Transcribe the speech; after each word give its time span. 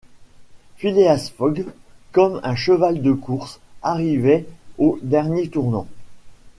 Phileas 0.77 1.29
Fogg, 1.37 1.63
comme 2.11 2.39
un 2.41 2.55
cheval 2.55 3.03
de 3.03 3.11
course, 3.13 3.59
arrivait 3.83 4.47
au 4.79 4.97
dernier 5.03 5.47
tournant. 5.47 5.85